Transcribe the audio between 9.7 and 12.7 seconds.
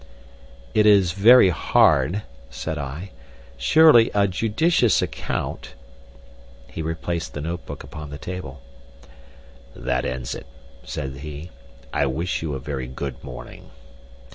"That ends it," said he. "I wish you a